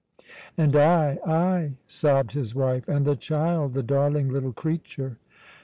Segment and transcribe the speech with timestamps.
[0.57, 2.87] "And I I?" sobbed his wife.
[2.87, 5.17] "And the child, the darling little creature!"